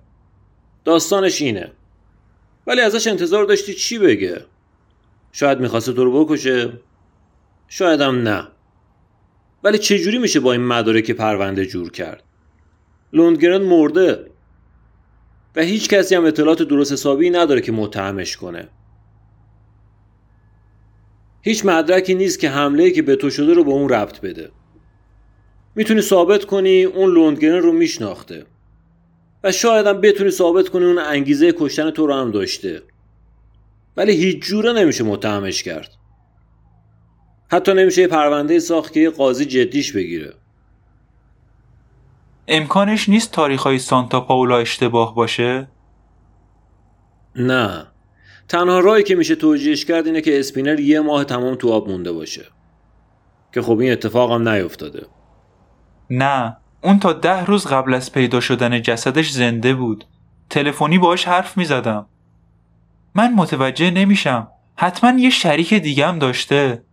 [0.86, 1.72] داستانش اینه.
[2.68, 4.46] ولی ازش انتظار داشتی چی بگه؟
[5.32, 6.74] شاید می‌خواسته تو رو بکشه؟
[7.68, 8.48] شایدم نه.
[9.64, 12.24] ولی چجوری میشه با این مدارک پرونده جور کرد؟
[13.14, 14.26] لوندگرن مرده.
[15.56, 18.70] و هیچ کسی هم اطلاعات درست حسابی نداره که متهمش کنه.
[21.46, 24.52] هیچ مدرکی نیست که حمله که به تو شده رو به اون ربط بده.
[25.76, 28.46] می‌تونی ثابت کنی اون لوندگرن رو میشناخته.
[29.44, 32.82] و شاید هم بتونی ثابت کنی اون انگیزه کشتن تو رو هم داشته.
[33.98, 35.92] ولی هیچ جوره نمیشه متهمش کرد.
[37.52, 40.34] حتی نمیشه یه پرونده ساخت که یه قاضی جدیش بگیره.
[42.48, 45.68] امکانش نیست تاریخ سانتا پاولا اشتباه باشه؟
[47.36, 47.93] نه.
[48.48, 52.12] تنها راهی که میشه توجیهش کرد اینه که اسپینر یه ماه تمام تو آب مونده
[52.12, 52.46] باشه.
[53.54, 55.06] که خب این اتفاق هم نیفتاده.
[56.10, 60.06] نه اون تا ده روز قبل از پیدا شدن جسدش زنده بود.
[60.50, 62.06] تلفنی باش حرف می‌زدم.
[63.16, 64.48] من متوجه نمیشم.
[64.76, 66.84] حتما یه شریک دیگه هم داشته.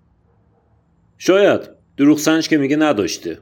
[1.18, 1.61] شاید.
[1.96, 3.38] دروغ سنج که میگه نداشته.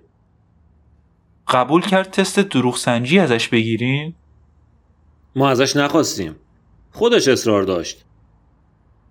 [1.48, 4.16] قبول کرد تست دروغ سنجی ازش بگیریم؟
[5.36, 6.36] ما ازش نخواستیم.
[6.98, 8.04] خودش اصرار داشت.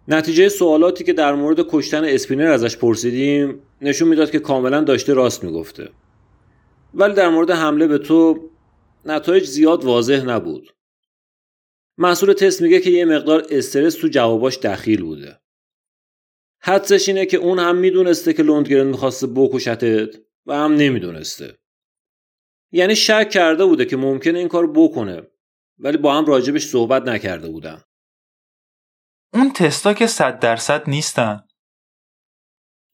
[0.08, 5.44] نتیجه سوالاتی که در مورد کشتن اسپینر ازش پرسیدیم نشون می‌داد که کاملا داشته راست
[5.44, 5.90] می‌گفته.
[6.94, 8.50] ولی در مورد حمله به تو
[9.06, 10.74] نتایج زیاد واضح نبود.
[11.98, 15.40] مسئول تست میگه که یه مقدار استرس تو جواباش دخیل بوده.
[16.62, 20.16] حدسش اینه که اون هم می‌دونسته که لوندگرن می‌خواسته بکشتت
[20.46, 21.58] و هم نمی‌دونسته.
[22.72, 25.22] یعنی شک کرده بوده که ممکنه این کار بکنه.
[25.80, 27.82] ولی با هم راجبش صحبت نکرده بودن.
[29.34, 31.48] اون تستا که صد درصد نیستن.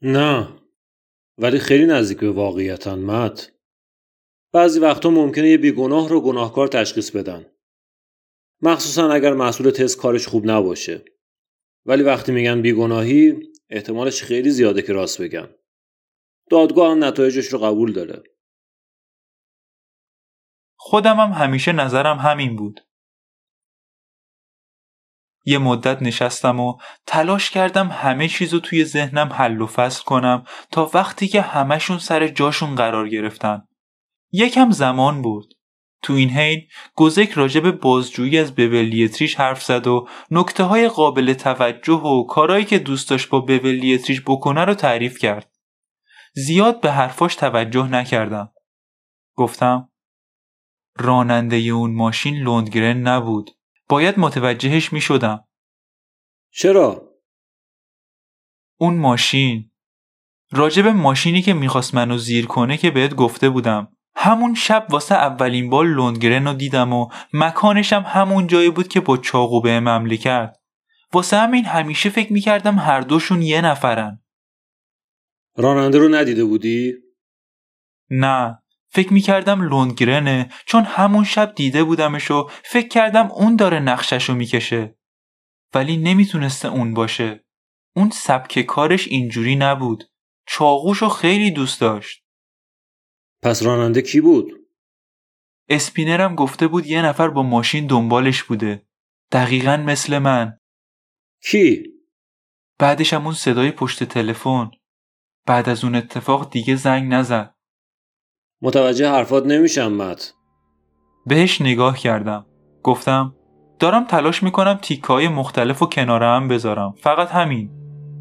[0.02, 0.60] نه.
[1.38, 3.52] ولی خیلی نزدیک به واقعیتن مت.
[4.54, 7.46] بعضی وقتا ممکنه یه بیگناه رو گناهکار تشخیص بدن.
[8.62, 11.06] مخصوصا اگر مسئول تست کارش خوب نباشه.
[11.86, 15.56] ولی وقتی میگن بیگناهی احتمالش خیلی زیاده که راست بگن.
[16.50, 18.24] دادگاه هم نتایجش رو قبول داره.
[20.86, 22.88] خودم هم همیشه نظرم همین بود
[25.46, 30.92] یه مدت نشستم و تلاش کردم همه چیزو توی ذهنم حل و فصل کنم تا
[30.94, 33.68] وقتی که همهشون سر جاشون قرار گرفتن
[34.32, 35.54] یکم زمان بود
[36.02, 41.94] تو این حین گزک راجب بازجویی از بولیتریش حرف زد و نکته های قابل توجه
[41.94, 45.52] و کارایی که دوست با بولیتریش بکنه رو تعریف کرد.
[46.34, 48.52] زیاد به حرفاش توجه نکردم.
[49.36, 49.93] گفتم
[50.98, 53.52] راننده اون ماشین لوندگرن نبود.
[53.90, 55.48] باید متوجهش می شدم.
[56.52, 57.14] چرا؟
[58.78, 59.72] اون ماشین
[60.52, 65.70] راجب ماشینی که می‌خواست منو زیر کنه که بهت گفته بودم همون شب واسه اولین
[65.70, 70.62] بار لوندگرن رو دیدم و مکانشم همون جایی بود که با چاقو به حمله کرد
[71.14, 74.24] واسه همین همیشه فکر می‌کردم هر دوشون یه نفرن
[75.58, 76.94] راننده رو ندیده بودی؟
[78.10, 78.63] نه
[78.94, 84.36] فکر می‌کردم لوندگرنه چون همون شب دیده بودمش و فکر کردم اون داره نقشش رو
[84.36, 84.96] می‌کشه
[85.74, 87.46] ولی نمی‌تونسته اون باشه
[87.96, 90.04] اون سبک کارش اینجوری نبود
[90.48, 92.24] چاقوشو خیلی دوست داشت
[93.44, 94.64] پس راننده کی بود؟
[95.70, 98.88] اسپینرم گفته بود یه نفر با ماشین دنبالش بوده.
[99.32, 100.58] دقیقا مثل من.
[101.44, 101.84] کی؟
[102.80, 104.72] بعدش هم اون صدای پشت تلفن.
[105.46, 107.53] بعد از اون اتفاق دیگه زنگ نزد.
[108.64, 110.34] متوجه حرفات نمیشم مت.
[111.26, 112.46] بهش نگاه کردم.
[112.84, 113.36] گفتم
[113.80, 116.94] دارم تلاش می‌کنم تیکای مختلف و کناره هم بذارم.
[116.98, 117.70] فقط همین.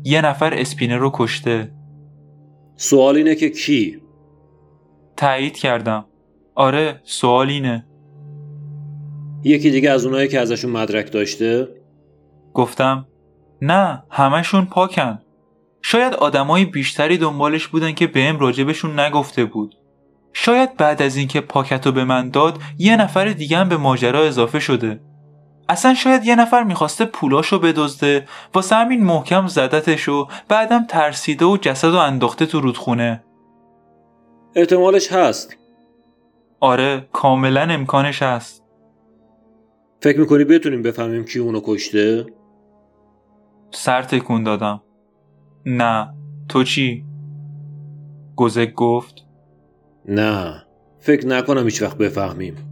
[0.04, 1.72] یه نفر اسپینر رو کشته.
[2.76, 4.02] سوال اینه که کی؟
[5.16, 6.04] تایید کردم
[6.54, 7.86] آره سوال اینه
[9.44, 11.68] یکی دیگه از اونایی که ازشون مدرک داشته؟
[12.54, 13.06] گفتم
[13.62, 15.18] نه همشون پاکن
[15.82, 19.74] شاید آدمای بیشتری دنبالش بودن که بهم راجبشون نگفته بود
[20.32, 24.60] شاید بعد از اینکه پاکتو به من داد یه نفر دیگه هم به ماجرا اضافه
[24.60, 25.00] شده.
[25.68, 31.56] اصلا شاید یه نفر می‌خواسته پولاشو بدزده واسه همین محکم زدتش و بعدم ترسیده و
[31.56, 33.24] جسد و انداخته تو رودخونه.
[34.56, 35.56] احتمالش هست.
[36.60, 38.64] آره کاملا امکانش هست.
[40.00, 42.26] فکر می‌کنی بتونیم بفهمیم کی اونو کشته؟
[43.70, 44.82] سر تکون دادم.
[45.66, 46.14] نه.
[46.48, 47.04] تو چی؟
[48.36, 49.21] گزک گفت.
[50.08, 50.62] نه.
[51.00, 52.71] فکر نکنم هیچ وقت بفهمیم.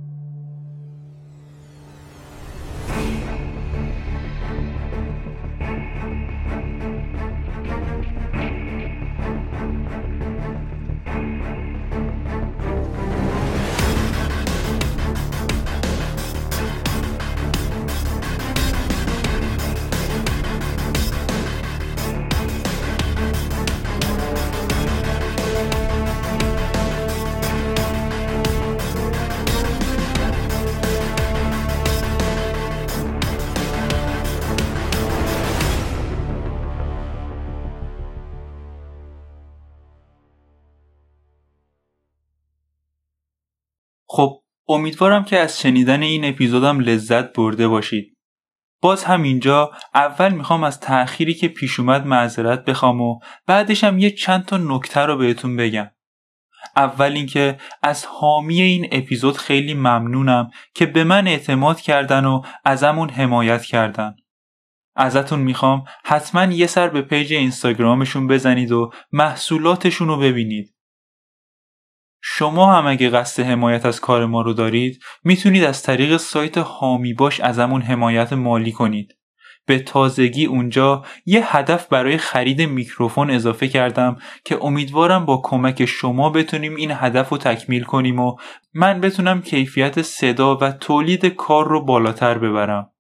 [44.71, 48.17] امیدوارم که از شنیدن این اپیزودم لذت برده باشید.
[48.83, 53.99] باز هم اینجا اول می‌خوام از تأخیری که پیش اومد معذرت بخوام و بعدش هم
[53.99, 55.91] یه چند تا نکته رو بهتون بگم.
[56.77, 63.11] اول اینکه از حامی این اپیزود خیلی ممنونم که به من اعتماد کردن و ازمون
[63.11, 64.17] حمایت کردن.
[64.97, 70.75] ازتون می‌خوام حتما یه سر به پیج اینستاگرامشون بزنید و محصولاتشون رو ببینید.
[72.23, 77.15] شما هم اگه قصد حمایت از کار ما رو دارید می‌تونید از طریق سایت هامی
[77.15, 79.17] باش ازمون حمایت مالی کنید.
[79.67, 86.31] به تازگی اونجا یه هدف برای خرید میکروفون اضافه کردم که امیدوارم با کمک شما
[86.31, 88.37] بتونیم این هدف رو تکمیل کنیم و
[88.75, 92.91] من بتونم کیفیت صدا و تولید کار رو بالاتر ببرم.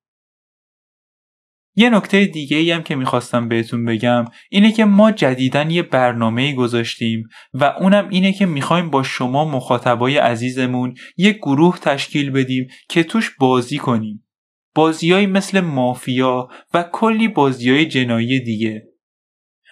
[1.80, 6.52] یه نکته دیگه ای هم که می‌خواستم بهتون بگم اینه که ما جدیدن یه برنامه
[6.52, 13.02] گذاشتیم و اونم اینه که می‌خوایم با شما مخاطبای عزیزمون یه گروه تشکیل بدیم که
[13.02, 14.26] توش بازی کنیم.
[14.74, 18.86] بازیایی مثل مافیا و کلی بازیای جنایی دیگه.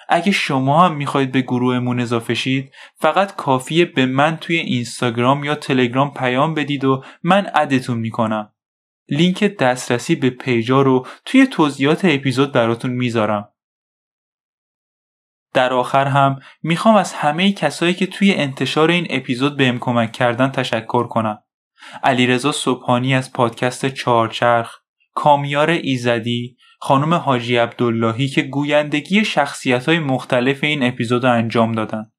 [0.08, 5.54] اگه شما هم می‌خواید به گروهمون اضافه شید فقط کافیه به من توی اینستاگرام یا
[5.54, 8.52] تلگرام پیام بدید و من ادتون می‌کنم.
[9.08, 13.52] لینک دسترسی به پیجا رو توی توضیحات اپیزود براتون می‌ذارم.
[15.54, 20.50] در آخر هم می‌خوام از همه کسایی که توی انتشار این اپیزود بهم کمک کردن
[20.50, 21.42] تشکر کنم.
[22.02, 24.76] علیرضا صبحانی از پادکست چارچرخ،
[25.14, 32.12] کامیار ایزدی، خانم حاجی عبداللهی که گویندگی شخصیت های مختلف این اپیزود انجام دادن.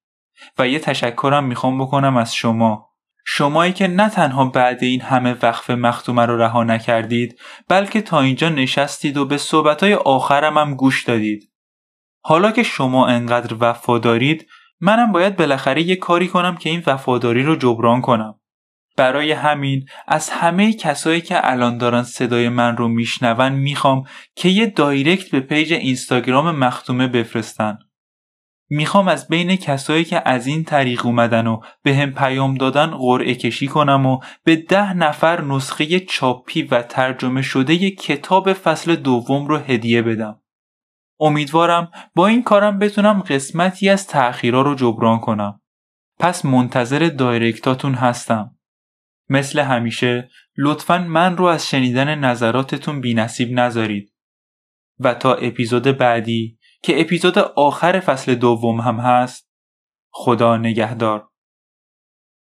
[0.58, 2.89] و یه تشکرم می‌خوام بکنم از شما
[3.32, 8.50] شمایی که نه تنها بعد این همه وقف مختومه رو رها نکردید بلکه تا اینجا
[8.50, 11.52] نشستید و به صحبتهای آخرم هم گوش دادید.
[12.24, 14.48] حالا که شما انقدر وفادارید
[14.80, 18.40] منم باید بالاخره یه کاری کنم که این وفاداری رو جبران کنم.
[18.98, 24.04] برای همین از همه کسایی که الان دارن صدای من رو میشنون می‌خوام
[24.36, 27.78] که یه direct به page اینستاگرام مختومه بفرستن.
[28.70, 33.68] می‌خوام از بین کسایی که از این طریق اومدن و بهم پیام دادن قرعه کشی
[33.68, 39.58] کنم و به ده نفر نسخه چاپی و ترجمه شده ی کتاب فصل دوم رو
[39.58, 40.42] هدیه بدم.
[41.20, 45.62] امیدوارم با این کارم بتونم قسمتی از تأخیرا رو جبران کنم.
[46.20, 48.56] پس منتظر دایرکتاتون هستم.
[49.30, 54.14] مثل همیشه لطفا من رو از شنیدن نظراتتون بی نصیب نذارید.
[55.00, 59.50] و تا اپیزود بعدی که اپیزود آخر فصل دوم هم هست
[60.14, 61.29] خدا نگهدار.